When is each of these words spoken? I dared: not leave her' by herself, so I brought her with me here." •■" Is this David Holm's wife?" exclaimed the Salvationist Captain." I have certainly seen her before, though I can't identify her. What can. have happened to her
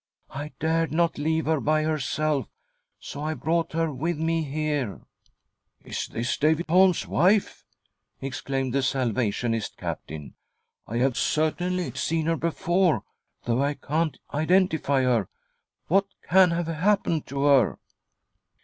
I 0.31 0.51
dared: 0.59 0.91
not 0.91 1.19
leave 1.19 1.45
her' 1.45 1.59
by 1.61 1.83
herself, 1.83 2.47
so 2.99 3.21
I 3.21 3.35
brought 3.35 3.73
her 3.73 3.93
with 3.93 4.17
me 4.17 4.41
here." 4.43 4.87
•■" 4.99 5.01
Is 5.83 6.07
this 6.07 6.37
David 6.37 6.65
Holm's 6.69 7.05
wife?" 7.07 7.63
exclaimed 8.19 8.73
the 8.73 8.81
Salvationist 8.81 9.77
Captain." 9.77 10.33
I 10.87 10.97
have 10.97 11.15
certainly 11.15 11.91
seen 11.93 12.25
her 12.25 12.35
before, 12.35 13.03
though 13.43 13.61
I 13.61 13.75
can't 13.75 14.17
identify 14.33 15.03
her. 15.03 15.29
What 15.87 16.07
can. 16.27 16.49
have 16.49 16.65
happened 16.65 17.27
to 17.27 17.43
her 17.43 17.77